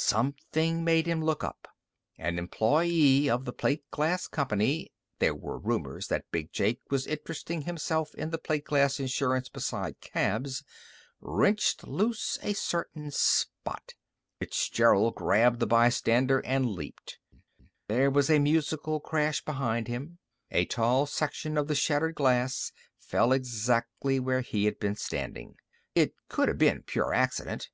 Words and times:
Something 0.00 0.84
made 0.84 1.08
him 1.08 1.20
look 1.24 1.42
up. 1.42 1.66
An 2.18 2.38
employee 2.38 3.28
of 3.28 3.44
the 3.44 3.52
plate 3.52 3.82
glass 3.90 4.28
company 4.28 4.92
there 5.18 5.34
were 5.34 5.58
rumors 5.58 6.06
that 6.06 6.30
Big 6.30 6.52
Jake 6.52 6.78
was 6.88 7.08
interesting 7.08 7.62
himself 7.62 8.14
in 8.14 8.30
plate 8.30 8.64
glass 8.64 9.00
insurance 9.00 9.48
besides 9.48 9.96
cabs 10.00 10.62
wrenched 11.20 11.84
loose 11.88 12.38
a 12.44 12.52
certain 12.52 13.10
spot. 13.10 13.94
Fitzgerald 14.38 15.16
grabbed 15.16 15.58
the 15.58 15.66
bystander 15.66 16.44
and 16.46 16.66
leaped. 16.70 17.18
There 17.88 18.08
was 18.08 18.30
a 18.30 18.38
musical 18.38 19.00
crash 19.00 19.44
behind 19.44 19.88
him. 19.88 20.18
A 20.52 20.64
tall 20.66 21.06
section 21.06 21.58
of 21.58 21.66
the 21.66 21.74
shattered 21.74 22.14
glass 22.14 22.70
fell 23.00 23.32
exactly 23.32 24.20
where 24.20 24.42
he 24.42 24.66
had 24.66 24.78
been 24.78 24.94
standing. 24.94 25.56
It 25.96 26.14
could 26.28 26.46
have 26.46 26.58
been 26.58 26.84
pure 26.84 27.12
accident. 27.12 27.70